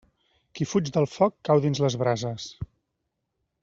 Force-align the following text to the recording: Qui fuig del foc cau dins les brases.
Qui 0.59 0.65
fuig 0.71 0.89
del 0.95 1.07
foc 1.17 1.37
cau 1.51 1.63
dins 1.67 1.85
les 1.87 2.01
brases. 2.05 2.51